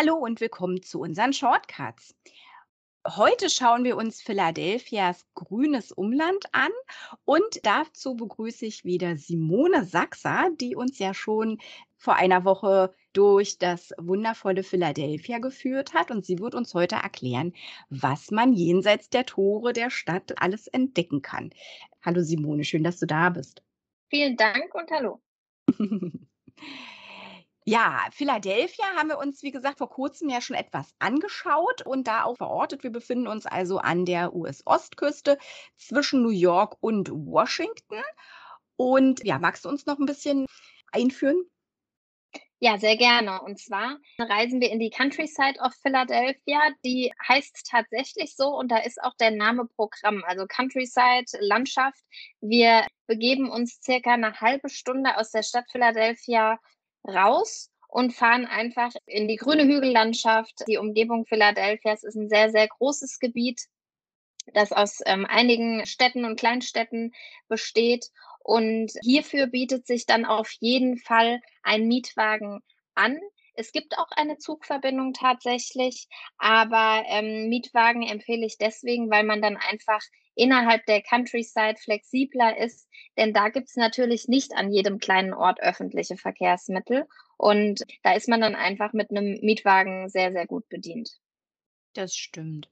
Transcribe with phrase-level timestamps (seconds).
[0.00, 2.14] Hallo und willkommen zu unseren Shortcuts.
[3.04, 6.70] Heute schauen wir uns Philadelphias grünes Umland an
[7.24, 11.58] und dazu begrüße ich wieder Simone Sachser, die uns ja schon
[11.96, 17.52] vor einer Woche durch das wundervolle Philadelphia geführt hat und sie wird uns heute erklären,
[17.90, 21.50] was man jenseits der Tore der Stadt alles entdecken kann.
[22.04, 23.64] Hallo Simone, schön, dass du da bist.
[24.10, 25.20] Vielen Dank und hallo.
[27.68, 32.24] Ja, Philadelphia haben wir uns, wie gesagt, vor kurzem ja schon etwas angeschaut und da
[32.24, 32.82] auch verortet.
[32.82, 35.36] Wir befinden uns also an der US-Ostküste
[35.76, 38.02] zwischen New York und Washington.
[38.76, 40.46] Und ja, magst du uns noch ein bisschen
[40.92, 41.36] einführen?
[42.58, 43.42] Ja, sehr gerne.
[43.42, 46.70] Und zwar reisen wir in die Countryside of Philadelphia.
[46.86, 52.02] Die heißt tatsächlich so und da ist auch der Name Programm, also Countryside, Landschaft.
[52.40, 56.58] Wir begeben uns circa eine halbe Stunde aus der Stadt Philadelphia
[57.06, 60.64] raus und fahren einfach in die grüne Hügellandschaft.
[60.68, 63.62] Die Umgebung Philadelphias ist ein sehr, sehr großes Gebiet,
[64.52, 67.14] das aus ähm, einigen Städten und Kleinstädten
[67.48, 68.10] besteht.
[68.40, 72.60] Und hierfür bietet sich dann auf jeden Fall ein Mietwagen
[72.94, 73.18] an.
[73.54, 79.56] Es gibt auch eine Zugverbindung tatsächlich, aber ähm, Mietwagen empfehle ich deswegen, weil man dann
[79.56, 80.00] einfach
[80.38, 85.60] innerhalb der Countryside flexibler ist, denn da gibt es natürlich nicht an jedem kleinen Ort
[85.60, 91.10] öffentliche Verkehrsmittel und da ist man dann einfach mit einem Mietwagen sehr, sehr gut bedient.
[91.94, 92.70] Das stimmt.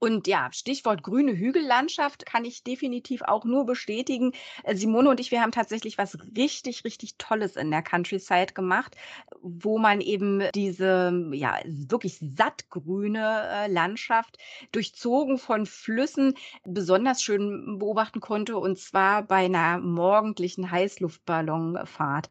[0.00, 4.32] Und ja, Stichwort grüne Hügellandschaft kann ich definitiv auch nur bestätigen.
[4.64, 8.96] Äh, Simone und ich, wir haben tatsächlich was richtig, richtig Tolles in der Countryside gemacht,
[9.42, 14.38] wo man eben diese, ja, wirklich sattgrüne äh, Landschaft
[14.72, 22.30] durchzogen von Flüssen besonders schön beobachten konnte und zwar bei einer morgendlichen Heißluftballonfahrt.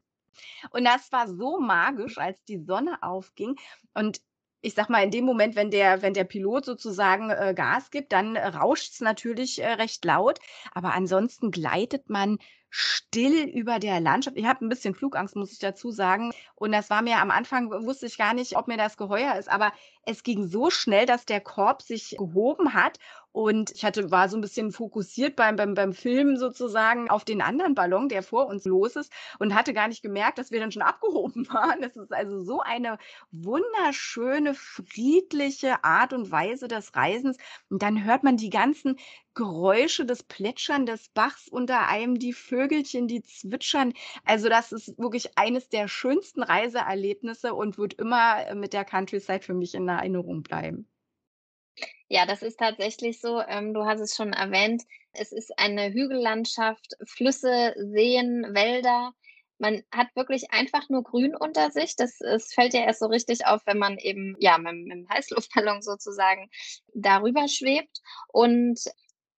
[0.71, 3.55] Und das war so magisch, als die Sonne aufging.
[3.93, 4.21] Und
[4.61, 8.11] ich sag mal, in dem Moment, wenn der, wenn der Pilot sozusagen äh, Gas gibt,
[8.11, 10.39] dann äh, rauscht es natürlich äh, recht laut.
[10.73, 12.37] Aber ansonsten gleitet man
[12.69, 14.37] still über der Landschaft.
[14.37, 16.31] Ich habe ein bisschen Flugangst, muss ich dazu sagen.
[16.55, 19.49] Und das war mir am Anfang, wusste ich gar nicht, ob mir das geheuer ist.
[19.49, 19.71] Aber
[20.05, 22.99] es ging so schnell, dass der Korb sich gehoben hat
[23.31, 27.41] und ich hatte, war so ein bisschen fokussiert beim, beim, beim Filmen sozusagen auf den
[27.41, 30.71] anderen Ballon, der vor uns los ist und hatte gar nicht gemerkt, dass wir dann
[30.71, 31.81] schon abgehoben waren.
[31.81, 32.97] Das ist also so eine
[33.31, 37.37] wunderschöne, friedliche Art und Weise des Reisens.
[37.69, 38.97] Und dann hört man die ganzen
[39.35, 43.93] Geräusche, des Plätschern des Bachs unter einem, die Vögelchen, die zwitschern.
[44.25, 49.41] Also das ist wirklich eines der schönsten Reiseerlebnisse und wird immer äh, mit der Countryside
[49.41, 50.87] für mich in Erinnerung bleiben.
[52.07, 53.39] Ja, das ist tatsächlich so.
[53.41, 54.83] Ähm, du hast es schon erwähnt.
[55.13, 59.13] Es ist eine Hügellandschaft, Flüsse, Seen, Wälder.
[59.59, 61.95] Man hat wirklich einfach nur Grün unter sich.
[61.95, 65.09] Das, das fällt ja erst so richtig auf, wenn man eben ja mit, mit dem
[65.09, 66.49] Heißluftballon sozusagen
[66.93, 67.99] darüber schwebt.
[68.29, 68.79] Und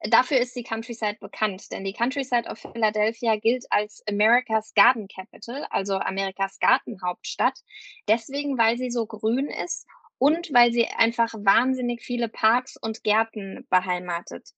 [0.09, 5.66] dafür ist die Countryside bekannt, denn die Countryside of Philadelphia gilt als America's Garden Capital,
[5.69, 7.59] also Amerikas Gartenhauptstadt.
[8.08, 9.85] Deswegen, weil sie so grün ist
[10.21, 14.51] und weil sie einfach wahnsinnig viele Parks und Gärten beheimatet.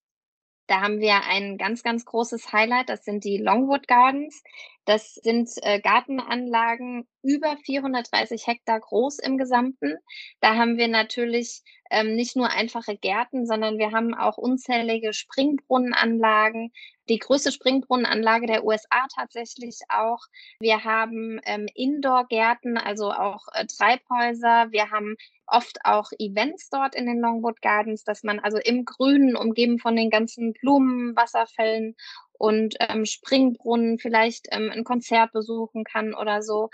[0.68, 2.90] Da haben wir ein ganz, ganz großes Highlight.
[2.90, 4.44] Das sind die Longwood Gardens.
[4.86, 9.96] Das sind äh, Gartenanlagen über 430 Hektar groß im Gesamten.
[10.42, 16.72] Da haben wir natürlich ähm, nicht nur einfache Gärten, sondern wir haben auch unzählige Springbrunnenanlagen.
[17.08, 20.20] Die größte Springbrunnenanlage der USA tatsächlich auch.
[20.60, 24.72] Wir haben ähm, Indoor-Gärten, also auch äh, Treibhäuser.
[24.72, 25.16] Wir haben
[25.46, 29.96] oft auch Events dort in den Longwood Gardens, dass man also im Grünen, umgeben von
[29.96, 31.96] den ganzen Blumen, Wasserfällen
[32.38, 36.70] und ähm, Springbrunnen vielleicht ähm, ein Konzert besuchen kann oder so.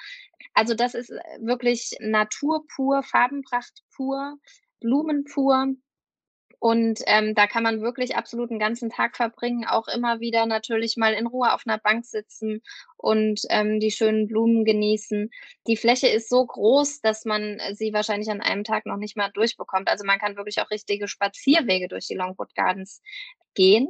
[0.54, 4.38] Also das ist äh, wirklich Natur pur, Farbenpracht pur,
[4.80, 5.76] Blumen pur.
[6.62, 10.98] Und ähm, da kann man wirklich absolut einen ganzen Tag verbringen, auch immer wieder natürlich
[10.98, 12.62] mal in Ruhe auf einer Bank sitzen
[12.98, 15.30] und ähm, die schönen Blumen genießen.
[15.68, 19.30] Die Fläche ist so groß, dass man sie wahrscheinlich an einem Tag noch nicht mal
[19.30, 19.90] durchbekommt.
[19.90, 23.02] Also man kann wirklich auch richtige Spazierwege durch die Longwood Gardens
[23.54, 23.88] gehen.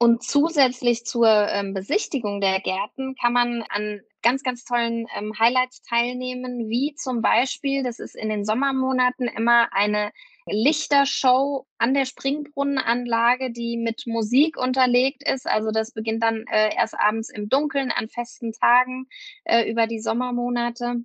[0.00, 5.82] Und zusätzlich zur ähm, Besichtigung der Gärten kann man an ganz, ganz tollen ähm, Highlights
[5.82, 10.12] teilnehmen, wie zum Beispiel, das ist in den Sommermonaten immer eine
[10.46, 15.46] Lichtershow an der Springbrunnenanlage, die mit Musik unterlegt ist.
[15.46, 19.08] Also das beginnt dann äh, erst abends im Dunkeln an festen Tagen
[19.44, 21.02] äh, über die Sommermonate.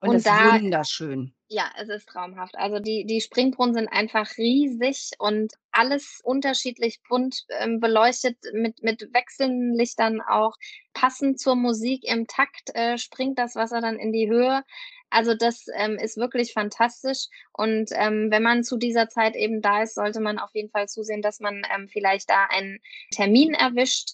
[0.00, 1.34] Und, Und das da, ist wunderschön.
[1.50, 2.56] Ja, es ist traumhaft.
[2.58, 9.00] Also die die Springbrunnen sind einfach riesig und alles unterschiedlich bunt, ähm, beleuchtet mit mit
[9.14, 10.56] wechselnden Lichtern auch.
[10.92, 14.62] Passend zur Musik im Takt, äh, springt das Wasser dann in die Höhe.
[15.08, 19.82] Also das, ähm, ist wirklich fantastisch und, ähm, wenn man zu dieser Zeit eben da
[19.84, 22.78] ist, sollte man auf jeden Fall zusehen, dass man, ähm, vielleicht da einen
[23.10, 24.10] Termin erwischt.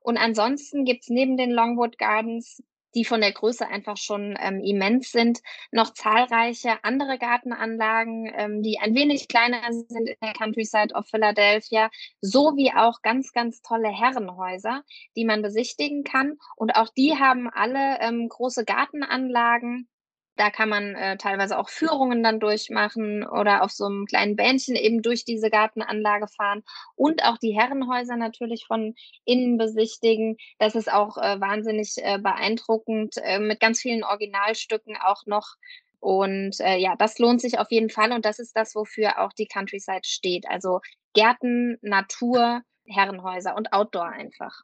[0.00, 2.62] Und ansonsten gibt's neben den Longwood Gardens
[2.96, 5.40] die von der Größe einfach schon ähm, immens sind.
[5.70, 11.90] Noch zahlreiche andere Gartenanlagen, ähm, die ein wenig kleiner sind in der Countryside of Philadelphia,
[12.20, 14.82] sowie auch ganz, ganz tolle Herrenhäuser,
[15.14, 16.38] die man besichtigen kann.
[16.56, 19.88] Und auch die haben alle ähm, große Gartenanlagen
[20.36, 24.76] da kann man äh, teilweise auch Führungen dann durchmachen oder auf so einem kleinen Bähnchen
[24.76, 26.62] eben durch diese Gartenanlage fahren
[26.94, 28.94] und auch die Herrenhäuser natürlich von
[29.24, 30.36] innen besichtigen.
[30.58, 35.56] Das ist auch äh, wahnsinnig äh, beeindruckend äh, mit ganz vielen Originalstücken auch noch.
[36.00, 39.32] Und äh, ja, das lohnt sich auf jeden Fall und das ist das, wofür auch
[39.32, 40.46] die Countryside steht.
[40.48, 40.80] Also
[41.14, 44.62] Gärten, Natur, Herrenhäuser und Outdoor einfach.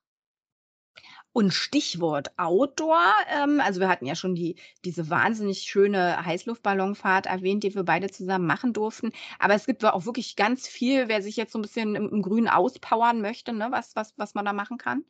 [1.32, 7.64] Und Stichwort Outdoor, ähm, also wir hatten ja schon die diese wahnsinnig schöne Heißluftballonfahrt erwähnt,
[7.64, 9.12] die wir beide zusammen machen durften.
[9.38, 12.22] Aber es gibt auch wirklich ganz viel, wer sich jetzt so ein bisschen im im
[12.22, 15.04] Grünen auspowern möchte, ne, was was was man da machen kann?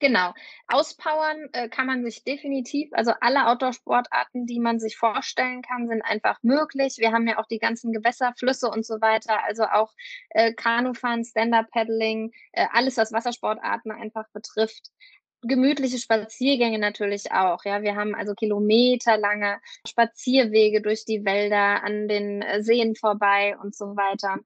[0.00, 0.32] Genau.
[0.68, 2.88] Auspowern, äh, kann man sich definitiv.
[2.92, 6.96] Also alle Outdoor-Sportarten, die man sich vorstellen kann, sind einfach möglich.
[6.98, 9.42] Wir haben ja auch die ganzen Gewässer, Flüsse und so weiter.
[9.44, 9.92] Also auch
[10.30, 14.90] äh, Kanufahren, Stand-Up-Paddling, äh, alles, was Wassersportarten einfach betrifft
[15.42, 17.64] gemütliche Spaziergänge natürlich auch.
[17.64, 23.74] Ja, wir haben also kilometerlange Spazierwege durch die Wälder, an den äh, Seen vorbei und
[23.74, 24.38] so weiter.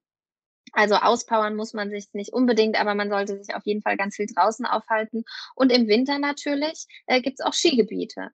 [0.73, 4.17] Also auspowern muss man sich nicht unbedingt, aber man sollte sich auf jeden Fall ganz
[4.17, 5.25] viel draußen aufhalten.
[5.55, 8.31] Und im Winter natürlich äh, gibt es auch Skigebiete.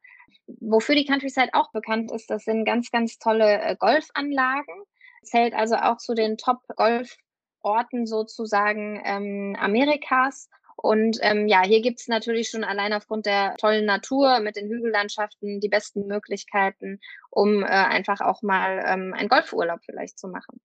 [0.61, 4.85] Wofür die Countryside auch bekannt ist, das sind ganz, ganz tolle äh, Golfanlagen.
[5.23, 10.49] Zählt also auch zu den Top-Golforten sozusagen ähm, Amerikas.
[10.77, 14.69] Und ähm, ja, hier gibt es natürlich schon allein aufgrund der tollen Natur mit den
[14.69, 17.01] Hügellandschaften die besten Möglichkeiten,
[17.31, 20.61] um äh, einfach auch mal ähm, einen Golfurlaub vielleicht zu machen.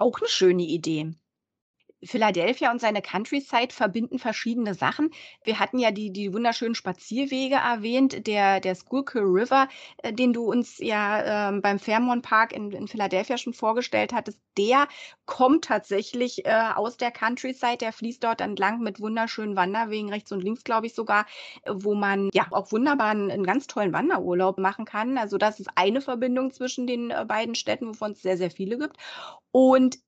[0.00, 1.14] Auch eine schöne Idee.
[2.02, 5.10] Philadelphia und seine Countryside verbinden verschiedene Sachen.
[5.44, 9.68] Wir hatten ja die die wunderschönen Spazierwege erwähnt, der der Schuylkill River,
[10.02, 14.40] äh, den du uns ja, ähm, beim Fairmont Park in in Philadelphia schon vorgestellt hattest,
[14.58, 14.88] der
[15.26, 17.76] kommt tatsächlich, äh, aus der Countryside.
[17.78, 21.26] Der fließt dort entlang mit wunderschönen Wanderwegen rechts und links, glaube ich sogar,
[21.64, 25.18] äh, wo man ja auch wunderbar 'n 'n ganz tollen Wanderurlaub machen kann.
[25.18, 28.78] Also, das ist eine Verbindung zwischen den, äh, beiden Städten, wovon es sehr, sehr viele
[28.78, 28.96] gibt.
[29.52, 29.98] Und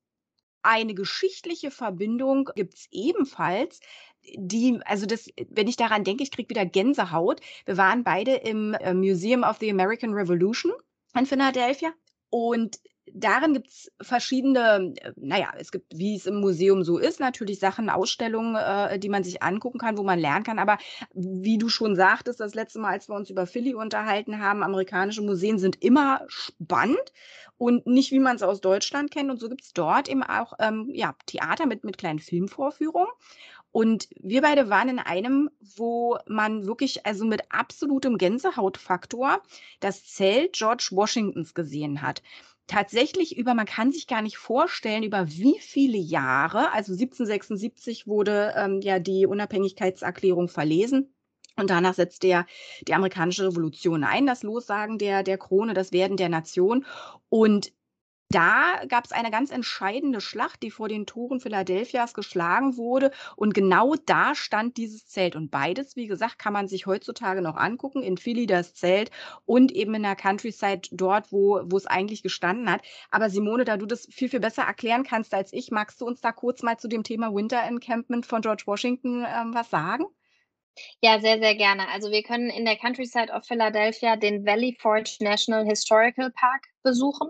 [0.63, 3.81] eine geschichtliche Verbindung gibt's ebenfalls,
[4.37, 7.41] die also das wenn ich daran denke, ich kriege wieder Gänsehaut.
[7.65, 10.73] Wir waren beide im, äh, Museum of the American Revolution
[11.19, 11.93] in Philadelphia
[12.31, 12.79] und
[13.13, 17.59] darin gibt's verschiedene äh, na ja, es gibt, wie es im Museum so ist, natürlich
[17.59, 20.59] Sachen, Ausstellungen, äh, die man sich angucken kann, wo man lernen kann.
[20.59, 20.79] Aber
[21.13, 25.23] wie du schon sagtest, das letzte Mal, als wir uns über Philly unterhalten haben, amerikanische
[25.23, 27.13] Museen sind immer spannend
[27.59, 29.31] und nicht, wie man es aus Deutschland kennt.
[29.31, 33.11] Und so gibt's dort eben auch ähm, ja, Theater mit, mit kleinen Filmvorführungen.
[33.73, 39.43] Und wir beide waren in einem, wo man wirklich also mit absolutem Gänsehautfaktor
[39.81, 42.23] das Zelt George Washingtons gesehen hat
[42.67, 48.55] tatsächlich über man kann sich gar nicht vorstellen, über wie viele Jahre, also 1776 wurde
[48.57, 51.15] ähm, ja die Unabhängigkeitserklärung verlesen.
[51.57, 52.47] Und danach setzte ja
[52.89, 56.87] die amerikanische Revolution ein, das Lossagen der, der Krone, das Werden der Nation.
[57.29, 57.73] Und
[58.35, 63.11] da gab es eine ganz entscheidende Schlacht, die vor den Toren Philadelphias geschlagen wurde.
[63.37, 65.37] Und genau da stand dieses Zelt.
[65.37, 68.03] Und beides, wie gesagt, kann man sich heutzutage noch angucken.
[68.03, 69.11] In Philly das Zelt
[69.45, 72.83] und eben in der Countryside dort, wo, wo es eigentlich gestanden hat.
[73.11, 76.21] Aber Simone, da du das viel, viel besser erklären kannst als ich, magst du uns
[76.21, 80.07] da kurz mal zu dem Thema Winter Encampment von George Washington ähm, was sagen?
[81.01, 81.89] Ja, sehr, sehr gerne.
[81.89, 87.29] Also wir können in der Countryside of Philadelphia den Valley Forge National Historical Park besuchen.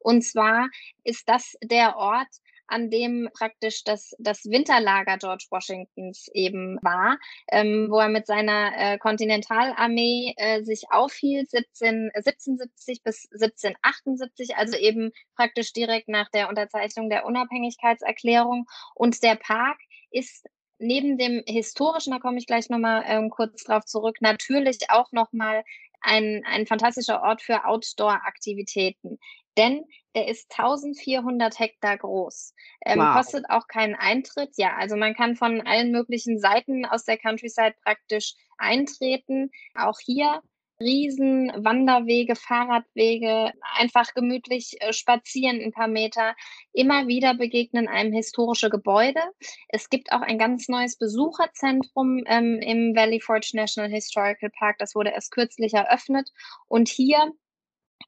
[0.00, 0.68] Und zwar
[1.04, 2.28] ist das der Ort,
[2.70, 7.18] an dem praktisch das, das Winterlager George Washingtons eben war,
[7.50, 14.76] ähm, wo er mit seiner äh, Kontinentalarmee äh, sich aufhielt, 17, 1770 bis 1778, also
[14.76, 18.66] eben praktisch direkt nach der Unterzeichnung der Unabhängigkeitserklärung.
[18.94, 19.78] Und der Park
[20.10, 20.46] ist
[20.80, 25.62] neben dem historischen, da komme ich gleich nochmal ähm, kurz drauf zurück, natürlich auch nochmal
[26.00, 29.18] ein, ein fantastischer Ort für Outdoor-Aktivitäten.
[29.56, 29.84] Denn
[30.14, 32.54] der ist 1400 Hektar groß.
[32.84, 33.14] Ähm, wow.
[33.14, 34.50] Kostet auch keinen Eintritt.
[34.56, 39.50] Ja, also man kann von allen möglichen Seiten aus der Countryside praktisch eintreten.
[39.74, 40.40] Auch hier
[40.80, 46.34] riesen Wanderwege, Fahrradwege, einfach gemütlich äh, spazieren ein paar Meter.
[46.72, 49.20] Immer wieder begegnen einem historische Gebäude.
[49.68, 54.78] Es gibt auch ein ganz neues Besucherzentrum ähm, im Valley Forge National Historical Park.
[54.78, 56.30] Das wurde erst kürzlich eröffnet.
[56.66, 57.32] Und hier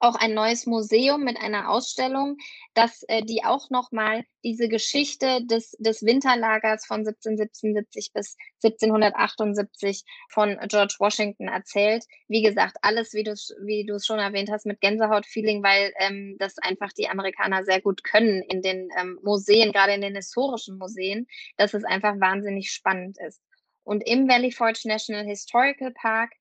[0.01, 2.37] auch ein neues Museum mit einer Ausstellung,
[2.75, 10.59] dass äh, die auch nochmal diese Geschichte des, des Winterlagers von 1777 bis 1778 von
[10.69, 12.05] George Washington erzählt.
[12.29, 13.35] Wie gesagt, alles, wie du
[13.65, 17.81] wie du es schon erwähnt hast, mit Gänsehaut-Feeling, weil ähm, das einfach die Amerikaner sehr
[17.81, 22.71] gut können in den ähm, Museen, gerade in den historischen Museen, dass es einfach wahnsinnig
[22.71, 23.41] spannend ist.
[23.85, 26.33] Und im Valley Forge National Historical Park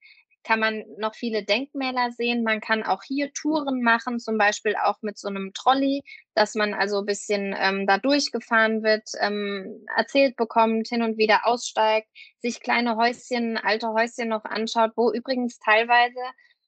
[0.43, 2.43] kann man noch viele Denkmäler sehen.
[2.43, 6.73] Man kann auch hier Touren machen, zum Beispiel auch mit so einem Trolley, dass man
[6.73, 12.07] also ein bisschen ähm, da durchgefahren wird, ähm, erzählt bekommt, hin und wieder aussteigt,
[12.39, 16.19] sich kleine Häuschen, alte Häuschen noch anschaut, wo übrigens teilweise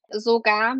[0.09, 0.77] sogar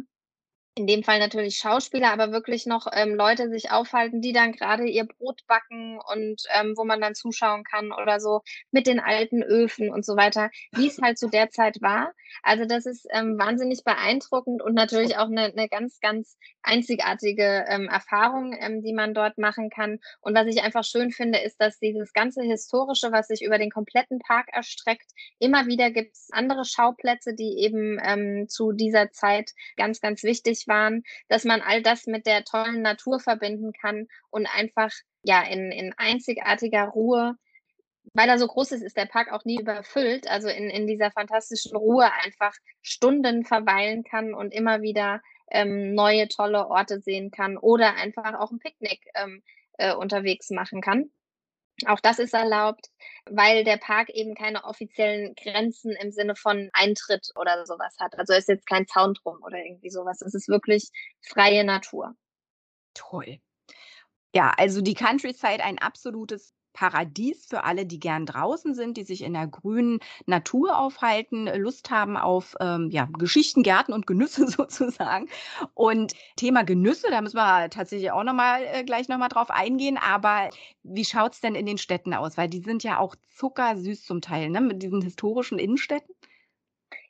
[0.75, 4.87] in dem Fall natürlich Schauspieler, aber wirklich noch ähm, Leute sich aufhalten, die dann gerade
[4.87, 9.43] ihr Brot backen und ähm, wo man dann zuschauen kann oder so mit den alten
[9.43, 12.13] Öfen und so weiter, wie es halt zu der Zeit war.
[12.41, 17.87] Also das ist ähm, wahnsinnig beeindruckend und natürlich auch eine, eine ganz, ganz einzigartige ähm,
[17.87, 19.99] Erfahrung, ähm, die man dort machen kann.
[20.21, 23.69] Und was ich einfach schön finde, ist, dass dieses ganze Historische, was sich über den
[23.69, 29.51] kompletten Park erstreckt, immer wieder gibt es andere Schauplätze, die eben ähm, zu dieser Zeit
[29.77, 30.23] ganz, ganz
[30.67, 34.91] waren, dass man all das mit der tollen Natur verbinden kann und einfach
[35.23, 37.37] ja in, in einzigartiger Ruhe
[38.13, 40.27] weil er so groß ist, ist der Park auch nie überfüllt.
[40.27, 46.27] Also in, in dieser fantastischen Ruhe einfach Stunden verweilen kann und immer wieder ähm, neue
[46.27, 49.41] tolle Orte sehen kann oder einfach auch ein Picknick ähm,
[49.77, 51.11] äh, unterwegs machen kann.
[51.87, 52.89] Auch das ist erlaubt,
[53.25, 58.17] weil der Park eben keine offiziellen Grenzen im Sinne von Eintritt oder sowas hat.
[58.17, 60.21] Also ist jetzt kein Zaun drum oder irgendwie sowas.
[60.21, 60.89] Es ist wirklich
[61.21, 62.15] freie Natur.
[62.93, 63.39] Toll.
[64.35, 69.23] Ja, also die Countryside ein absolutes Paradies für alle, die gern draußen sind, die sich
[69.23, 75.29] in der grünen Natur aufhalten, Lust haben auf ähm, ja, Geschichten, Gärten und Genüsse sozusagen.
[75.73, 79.97] Und Thema Genüsse, da müssen wir tatsächlich auch noch mal, äh, gleich nochmal drauf eingehen.
[79.97, 80.49] Aber
[80.83, 82.37] wie schaut es denn in den Städten aus?
[82.37, 84.61] Weil die sind ja auch zuckersüß zum Teil, ne?
[84.61, 86.13] mit diesen historischen Innenstädten.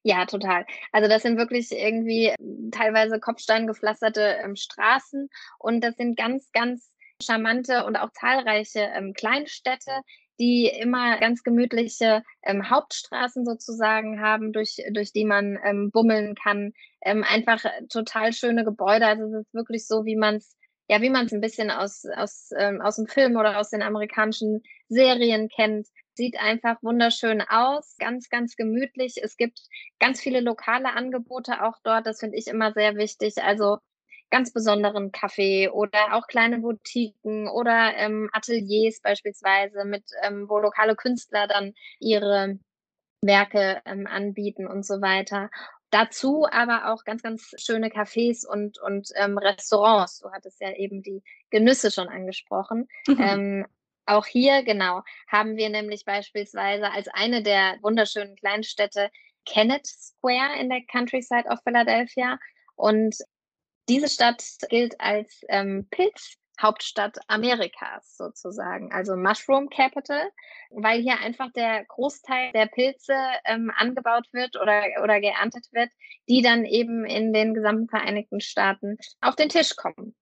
[0.06, 0.66] Ja, total.
[0.92, 2.34] Also das sind wirklich irgendwie
[2.72, 5.30] teilweise kopfsteingepflasterte ähm, Straßen
[5.60, 6.93] und das sind ganz, ganz
[7.24, 9.92] charmante und auch zahlreiche ähm, Kleinstädte,
[10.40, 16.74] die immer ganz gemütliche ähm, Hauptstraßen sozusagen haben, durch, durch die man ähm, bummeln kann.
[17.02, 19.06] Ähm, einfach total schöne Gebäude.
[19.08, 20.56] Also es ist wirklich so, wie man es
[20.90, 23.82] ja, wie man es ein bisschen aus, aus, ähm, aus dem Film oder aus den
[23.82, 25.88] amerikanischen Serien kennt.
[26.14, 29.16] Sieht einfach wunderschön aus, ganz, ganz gemütlich.
[29.24, 29.60] Es gibt
[30.00, 32.06] ganz viele lokale Angebote auch dort.
[32.06, 33.42] Das finde ich immer sehr wichtig.
[33.42, 33.78] Also
[34.34, 40.96] ganz besonderen Kaffee oder auch kleine Boutiquen oder ähm, Ateliers beispielsweise, mit ähm, wo lokale
[40.96, 42.58] Künstler dann ihre
[43.22, 45.52] Werke ähm, anbieten und so weiter.
[45.92, 50.18] Dazu aber auch ganz, ganz schöne Cafés und, und ähm, Restaurants.
[50.18, 51.22] Du hattest ja eben die
[51.52, 52.88] Genüsse schon angesprochen.
[53.08, 53.18] Mhm.
[53.20, 53.66] Ähm,
[54.08, 59.12] auch hier, genau, haben wir nämlich beispielsweise als eine der wunderschönen Kleinstädte
[59.46, 62.40] Kennett Square in der Countryside of Philadelphia.
[62.76, 63.16] Und
[63.90, 70.30] diese Stadt gilt als ähm, Pilzhauptstadt Amerikas sozusagen, also Mushroom Capital,
[70.72, 75.90] weil hier einfach der Großteil der Pilze ähm, angebaut wird oder, oder geerntet wird,
[76.30, 80.16] die dann eben in den gesamten Vereinigten Staaten auf den Tisch kommen.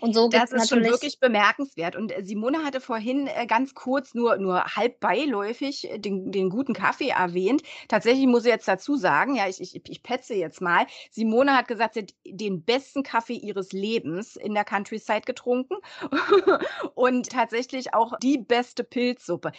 [0.00, 1.96] Und so Das ist schon wirklich bemerkenswert.
[1.96, 6.50] Und äh, Simone hatte vorhin äh, ganz kurz, nur, nur halb beiläufig, äh, den, den
[6.50, 7.62] guten Kaffee erwähnt.
[7.88, 10.86] Tatsächlich muss ich jetzt dazu sagen, ja, ich, ich, ich petze jetzt mal.
[11.10, 15.76] Simone hat gesagt, sie hat den besten Kaffee ihres Lebens in der Countryside getrunken
[16.94, 19.52] und tatsächlich auch die beste Pilzsuppe.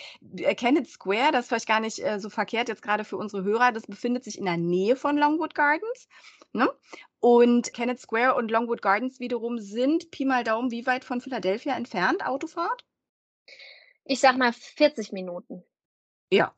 [0.55, 3.85] Kenneth Square, das ist vielleicht gar nicht so verkehrt jetzt gerade für unsere Hörer, das
[3.87, 6.07] befindet sich in der Nähe von Longwood Gardens.
[6.53, 6.69] Ne?
[7.19, 11.75] Und Kennett Square und Longwood Gardens wiederum sind Pi mal Daumen wie weit von Philadelphia
[11.75, 12.85] entfernt, Autofahrt?
[14.05, 15.63] Ich sag mal 40 Minuten.
[16.31, 16.53] Ja.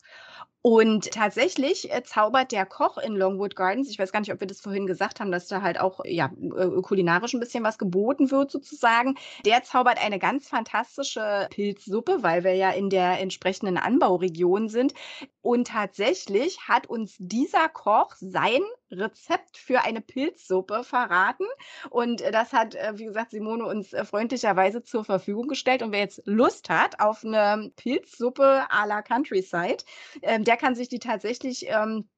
[0.63, 4.47] Und tatsächlich äh, zaubert der Koch in Longwood Gardens, ich weiß gar nicht, ob wir
[4.47, 8.29] das vorhin gesagt haben, dass da halt auch ja, äh, kulinarisch ein bisschen was geboten
[8.29, 9.15] wird sozusagen.
[9.43, 14.93] Der zaubert eine ganz fantastische Pilzsuppe, weil wir ja in der entsprechenden Anbauregion sind.
[15.41, 21.45] Und tatsächlich hat uns dieser Koch sein Rezept für eine Pilzsuppe verraten.
[21.89, 25.81] Und äh, das hat, wie gesagt, Simone uns freundlicherweise zur Verfügung gestellt.
[25.81, 29.83] Und wer jetzt Lust hat auf eine Pilzsuppe à la Countryside,
[30.31, 32.09] ähm, der kann sich die tatsächlich ähm,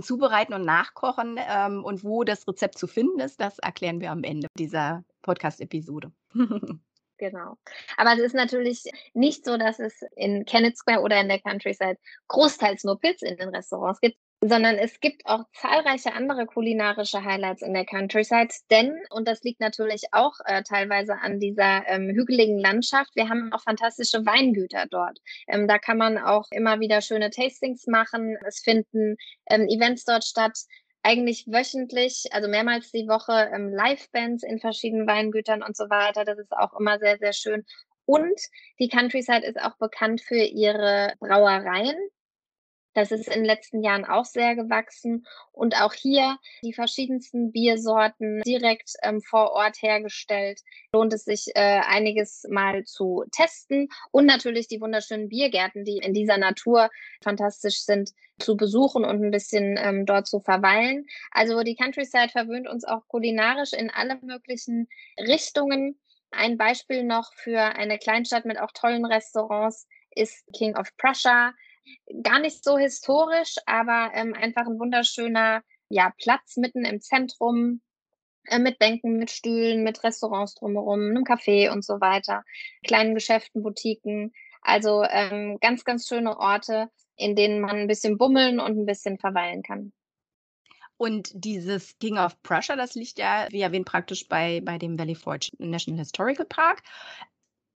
[0.00, 1.38] zubereiten und nachkochen.
[1.38, 6.12] Ähm, und wo das Rezept zu finden ist, das erklären wir am Ende dieser Podcast-Episode.
[7.18, 7.56] Genau.
[7.96, 8.82] Aber es ist natürlich
[9.14, 11.96] nicht so, dass es in Kennett Square oder in der Countryside
[12.28, 17.62] großteils nur Pilz in den Restaurants gibt, sondern es gibt auch zahlreiche andere kulinarische Highlights
[17.62, 22.58] in der Countryside, denn, und das liegt natürlich auch äh, teilweise an dieser ähm, hügeligen
[22.58, 25.18] Landschaft, wir haben auch fantastische Weingüter dort.
[25.48, 28.36] Ähm, da kann man auch immer wieder schöne Tastings machen.
[28.46, 29.16] Es finden
[29.48, 30.58] ähm, Events dort statt
[31.02, 36.24] eigentlich wöchentlich, also mehrmals die Woche ähm, Live-Bands in verschiedenen Weingütern und so weiter.
[36.24, 37.64] Das ist auch immer sehr, sehr schön.
[38.06, 38.40] Und
[38.78, 41.96] die Countryside ist auch bekannt für ihre Brauereien.
[42.96, 48.40] Das ist in den letzten Jahren auch sehr gewachsen und auch hier die verschiedensten Biersorten
[48.40, 50.62] direkt ähm, vor Ort hergestellt.
[50.94, 56.14] Lohnt es sich äh, einiges mal zu testen und natürlich die wunderschönen Biergärten, die in
[56.14, 56.88] dieser Natur
[57.22, 61.04] fantastisch sind, zu besuchen und ein bisschen ähm, dort zu verweilen.
[61.32, 64.88] Also die Countryside verwöhnt uns auch kulinarisch in alle möglichen
[65.18, 66.00] Richtungen.
[66.30, 71.52] Ein Beispiel noch für eine Kleinstadt mit auch tollen Restaurants ist King of Prussia
[72.22, 77.80] gar nicht so historisch, aber ähm, einfach ein wunderschöner ja, Platz mitten im Zentrum
[78.46, 82.44] äh, mit Bänken, mit Stühlen, mit Restaurants drumherum, einem Café und so weiter,
[82.84, 84.32] kleinen Geschäften, Boutiquen.
[84.62, 89.18] Also ähm, ganz, ganz schöne Orte, in denen man ein bisschen bummeln und ein bisschen
[89.18, 89.92] verweilen kann.
[90.98, 95.14] Und dieses King of Prussia, das liegt ja, wie erwähnt, praktisch bei, bei dem Valley
[95.14, 96.82] Forge National Historical Park.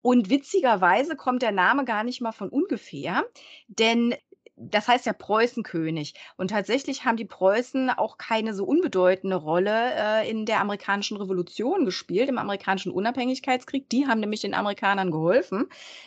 [0.08, 3.26] Und witzigerweise kommt der Name gar nicht mal von ungefähr,
[3.66, 4.14] denn
[4.56, 6.14] das heißt ja Preußenkönig.
[6.38, 11.84] Und tatsächlich haben die Preußen auch keine so unbedeutende Rolle äh, in der amerikanischen Revolution
[11.84, 13.90] gespielt, im amerikanischen Unabhängigkeitskrieg.
[13.90, 15.66] Die haben nämlich den Amerikanern geholfen.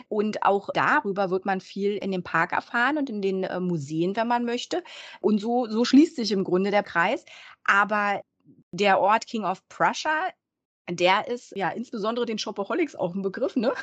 [0.09, 4.15] Und auch darüber wird man viel in dem Park erfahren und in den äh, Museen,
[4.15, 4.83] wenn man möchte.
[5.19, 7.23] Und so, so schließt sich im Grunde der Kreis.
[7.65, 8.23] Aber
[8.71, 10.31] der Ort King of Prussia
[10.89, 13.73] der ist ja insbesondere den Shopaholics auch ein Begriff, ne?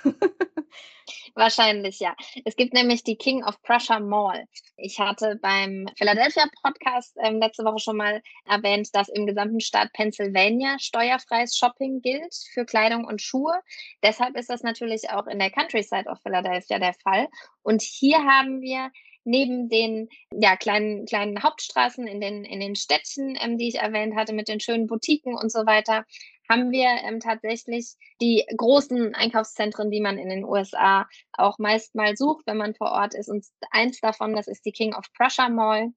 [1.34, 2.14] Wahrscheinlich, ja.
[2.44, 4.46] Es gibt nämlich die King of Prussia Mall.
[4.76, 9.92] Ich hatte beim Philadelphia Podcast ähm, letzte Woche schon mal erwähnt, dass im gesamten Staat
[9.92, 13.60] Pennsylvania steuerfreies Shopping gilt für Kleidung und Schuhe.
[14.02, 17.28] Deshalb ist das natürlich auch in der Countryside of Philadelphia der Fall.
[17.62, 18.90] Und hier haben wir
[19.24, 24.16] neben den ja, kleinen, kleinen Hauptstraßen in den, in den Städten, ähm, die ich erwähnt
[24.16, 26.04] hatte, mit den schönen Boutiquen und so weiter,
[26.48, 32.16] haben wir ähm, tatsächlich die großen Einkaufszentren, die man in den USA auch meist mal
[32.16, 33.28] sucht, wenn man vor Ort ist.
[33.28, 35.92] Und eins davon, das ist die King of Prussia Mall.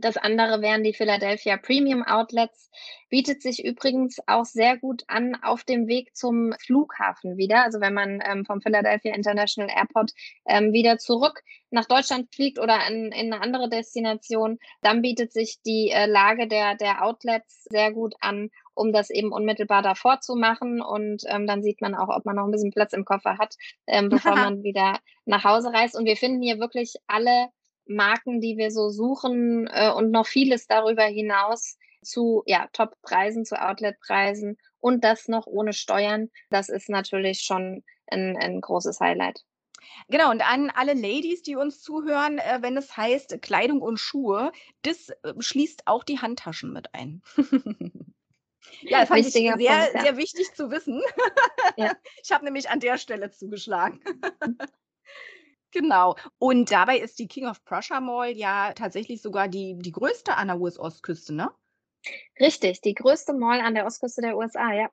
[0.00, 2.70] Das andere wären die Philadelphia Premium Outlets.
[3.08, 7.64] Bietet sich übrigens auch sehr gut an auf dem Weg zum Flughafen wieder.
[7.64, 10.12] Also wenn man ähm, vom Philadelphia International Airport
[10.46, 15.60] ähm, wieder zurück nach Deutschland fliegt oder in, in eine andere Destination, dann bietet sich
[15.64, 20.36] die äh, Lage der, der Outlets sehr gut an, um das eben unmittelbar davor zu
[20.36, 20.80] machen.
[20.80, 23.56] Und ähm, dann sieht man auch, ob man noch ein bisschen Platz im Koffer hat,
[23.86, 25.96] ähm, bevor man wieder nach Hause reist.
[25.96, 27.48] Und wir finden hier wirklich alle
[27.90, 33.60] Marken, die wir so suchen äh, und noch vieles darüber hinaus zu ja, Top-Preisen, zu
[33.60, 36.30] Outlet-Preisen und das noch ohne Steuern.
[36.48, 39.44] Das ist natürlich schon ein, ein großes Highlight.
[40.08, 44.52] Genau, und an alle Ladies, die uns zuhören, äh, wenn es heißt Kleidung und Schuhe,
[44.82, 47.22] das äh, schließt auch die Handtaschen mit ein.
[48.82, 49.86] ja, das fand ich sehr, Punkt, ja.
[50.00, 51.02] sehr wichtig zu wissen.
[51.76, 51.92] Ja.
[52.22, 54.00] Ich habe nämlich an der Stelle zugeschlagen.
[55.72, 56.16] Genau.
[56.38, 60.48] Und dabei ist die King of Prussia Mall ja tatsächlich sogar die, die größte an
[60.48, 61.50] der US-Ostküste, ne?
[62.40, 64.90] Richtig, die größte Mall an der Ostküste der USA, ja.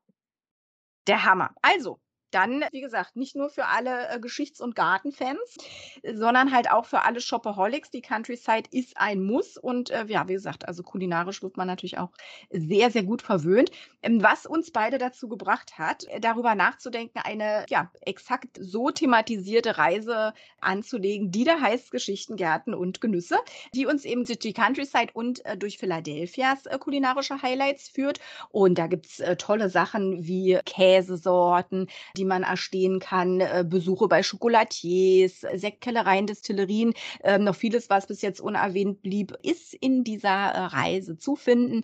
[1.07, 1.55] Der Hammer.
[1.61, 1.99] Also,
[2.31, 5.57] dann, wie gesagt, nicht nur für alle äh, Geschichts- und Gartenfans,
[6.03, 7.89] sondern halt auch für alle Shopaholics.
[7.89, 11.97] Die Countryside ist ein Muss und äh, ja, wie gesagt, also kulinarisch wird man natürlich
[11.97, 12.11] auch
[12.49, 13.71] sehr, sehr gut verwöhnt.
[14.01, 19.77] Ähm, was uns beide dazu gebracht hat, äh, darüber nachzudenken, eine ja exakt so thematisierte
[19.77, 23.37] Reise anzulegen, die da heißt Geschichten, Gärten und Genüsse,
[23.73, 28.19] die uns eben durch die Countryside und äh, durch Philadelphias äh, kulinarische Highlights führt.
[28.49, 34.07] Und da gibt es äh, tolle Sachen wie Käsesorten, die man erstehen kann, äh, Besuche
[34.07, 40.29] bei Chocolatiers, Sektkellereien, Destillerien, äh, noch vieles, was bis jetzt unerwähnt blieb, ist in dieser
[40.29, 41.83] äh, Reise zu finden.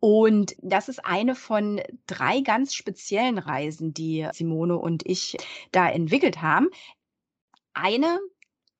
[0.00, 5.36] Und das ist eine von drei ganz speziellen Reisen, die Simone und ich
[5.72, 6.68] da entwickelt haben.
[7.72, 8.20] Eine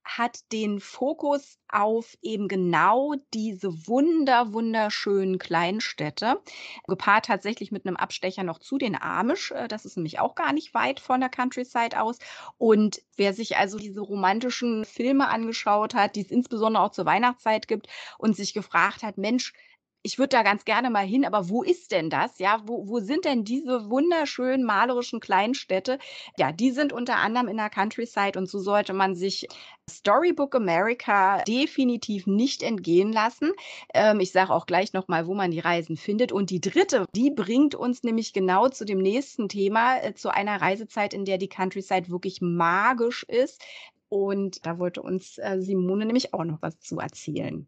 [0.04, 6.40] hat den Fokus auf eben genau diese wunder wunderschönen Kleinstädte,
[6.86, 9.50] gepaart tatsächlich mit einem Abstecher noch zu den Amish.
[9.52, 12.18] Äh, das ist nämlich auch gar nicht weit von der Countryside aus.
[12.58, 17.66] Und wer sich also diese romantischen Filme angeschaut hat, die es insbesondere auch zur Weihnachtszeit
[17.66, 17.88] gibt
[18.18, 19.54] und sich gefragt hat, Mensch,
[20.06, 22.38] ich würde da ganz gerne mal hin, aber wo ist denn das?
[22.38, 25.98] Ja, wo, wo sind denn diese wunderschönen malerischen Kleinstädte?
[26.38, 29.48] Ja, die sind unter anderem in der Countryside und so sollte man sich
[29.90, 33.52] Storybook America definitiv nicht entgehen lassen.
[33.94, 36.32] Ähm, ich sage auch gleich nochmal, wo man die Reisen findet.
[36.32, 40.60] Und die dritte, die bringt uns nämlich genau zu dem nächsten Thema, äh, zu einer
[40.60, 43.62] Reisezeit, in der die Countryside wirklich magisch ist.
[44.10, 47.66] Und da wollte uns äh, Simone nämlich auch noch was zu erzählen.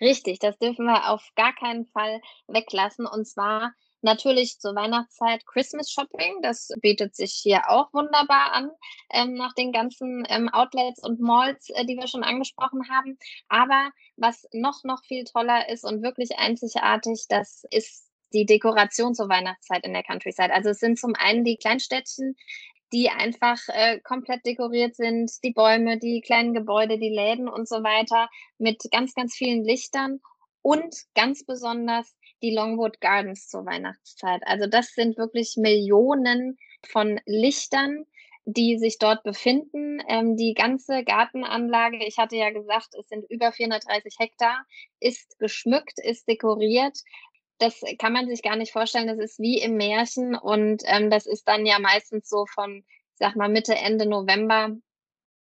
[0.00, 3.06] Richtig, das dürfen wir auf gar keinen Fall weglassen.
[3.06, 6.40] Und zwar natürlich zur Weihnachtszeit Christmas Shopping.
[6.42, 8.70] Das bietet sich hier auch wunderbar an,
[9.10, 13.18] ähm, nach den ganzen ähm, Outlets und Malls, äh, die wir schon angesprochen haben.
[13.48, 19.28] Aber was noch, noch viel toller ist und wirklich einzigartig, das ist die Dekoration zur
[19.28, 20.52] Weihnachtszeit in der Countryside.
[20.52, 22.36] Also es sind zum einen die Kleinstädtchen,
[22.92, 27.82] die einfach äh, komplett dekoriert sind, die Bäume, die kleinen Gebäude, die Läden und so
[27.82, 30.20] weiter mit ganz, ganz vielen Lichtern
[30.62, 34.42] und ganz besonders die Longwood Gardens zur Weihnachtszeit.
[34.46, 38.06] Also das sind wirklich Millionen von Lichtern,
[38.44, 40.02] die sich dort befinden.
[40.08, 44.64] Ähm, die ganze Gartenanlage, ich hatte ja gesagt, es sind über 430 Hektar,
[44.98, 46.98] ist geschmückt, ist dekoriert
[47.60, 49.06] das kann man sich gar nicht vorstellen.
[49.06, 53.36] Das ist wie im Märchen und ähm, das ist dann ja meistens so von, sag
[53.36, 54.70] mal, Mitte, Ende November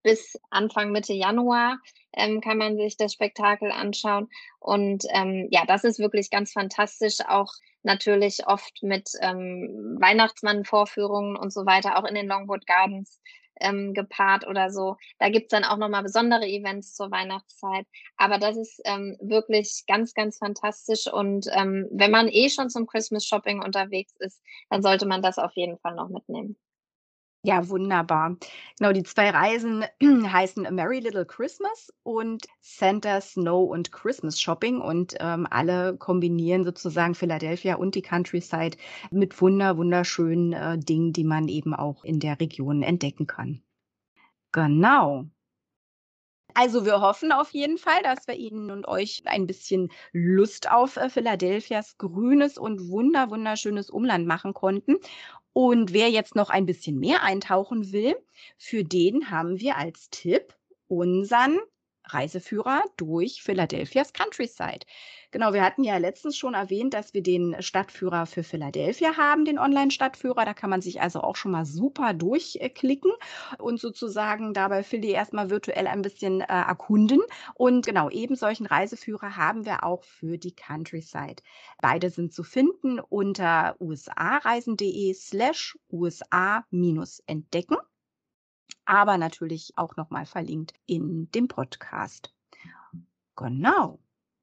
[0.03, 1.79] bis Anfang, Mitte Januar
[2.13, 4.29] ähm, kann man sich das Spektakel anschauen.
[4.59, 7.17] Und ähm, ja, das ist wirklich ganz fantastisch.
[7.27, 13.19] Auch natürlich oft mit ähm, Weihnachtsmann-Vorführungen und so weiter, auch in den Longwood Gardens
[13.59, 14.97] ähm, gepaart oder so.
[15.19, 17.87] Da gibt's dann auch nochmal besondere Events zur Weihnachtszeit.
[18.17, 21.07] Aber das ist ähm, wirklich ganz, ganz fantastisch.
[21.11, 25.37] Und ähm, wenn man eh schon zum Christmas Shopping unterwegs ist, dann sollte man das
[25.39, 26.57] auf jeden Fall noch mitnehmen.
[27.45, 28.37] Ja, wunderbar.
[28.79, 34.81] Genau, die zwei Reisen heißen A Merry Little Christmas und Santa Snow und Christmas Shopping
[34.81, 38.77] und ähm, alle kombinieren sozusagen Philadelphia und die Countryside
[39.11, 43.61] mit wunder wunderschönen äh, Dingen, die man eben auch in der Region entdecken kann.
[44.51, 45.25] Genau.
[46.55, 50.97] Also wir hoffen auf jeden Fall, dass wir Ihnen und euch ein bisschen Lust auf
[50.97, 54.95] äh, Philadelphias grünes und wunder wunderschönes Umland machen konnten.
[55.57, 58.17] Und wer jetzt noch ein bisschen mehr eintauchen will,
[58.57, 60.53] für den haben wir als Tipp
[60.87, 61.59] unseren
[62.07, 64.85] Reiseführer durch Philadelphias Countryside.
[65.31, 69.59] Genau, wir hatten ja letztens schon erwähnt, dass wir den Stadtführer für Philadelphia haben, den
[69.59, 70.45] Online-Stadtführer.
[70.45, 73.11] Da kann man sich also auch schon mal super durchklicken
[73.57, 77.21] und sozusagen dabei Philly erstmal virtuell ein bisschen äh, erkunden.
[77.53, 81.43] Und genau, eben solchen Reiseführer haben wir auch für die Countryside.
[81.81, 87.77] Beide sind zu finden unter usareisen.de slash usa-entdecken
[88.85, 92.33] aber natürlich auch nochmal verlinkt in dem Podcast.
[93.35, 93.99] Genau.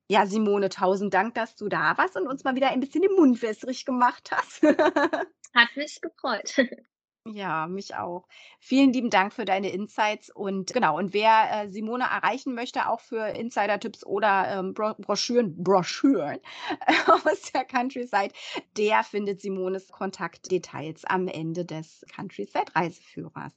[0.09, 3.14] Ja, Simone, tausend Dank, dass du da warst und uns mal wieder ein bisschen den
[3.14, 4.62] Mund wässrig gemacht hast.
[5.55, 6.55] Hat mich gefreut.
[7.24, 8.26] Ja, mich auch.
[8.59, 12.98] Vielen lieben Dank für deine Insights und genau, und wer äh, Simone erreichen möchte, auch
[12.98, 16.40] für Insider-Tipps oder ähm, Bro Broschüren, Broschüren
[17.07, 18.33] aus der Countryside,
[18.76, 23.52] der findet Simones Kontaktdetails am Ende des Countryside-Reiseführers.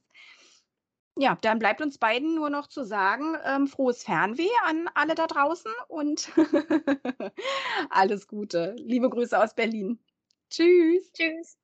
[1.18, 5.26] Ja, dann bleibt uns beiden nur noch zu sagen, ähm, frohes Fernweh an alle da
[5.26, 6.30] draußen und
[7.90, 8.76] alles Gute.
[8.78, 9.98] Liebe Grüße aus Berlin.
[10.50, 11.10] Tschüss.
[11.12, 11.56] Tschüss.